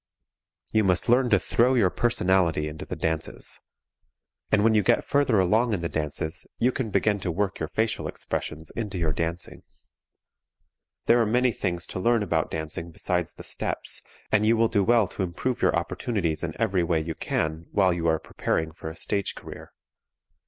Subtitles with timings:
[0.71, 3.59] You must learn to throw your personality into the dances.
[4.51, 7.67] And when you get further along in the dances you can begin to work your
[7.69, 9.61] facial expressions into your dancing.
[11.05, 14.01] There are many things to learn about dancing besides the steps,
[14.31, 17.93] and you will do well to improve your opportunities in every way you can while
[17.93, 19.71] you are preparing for a stage career.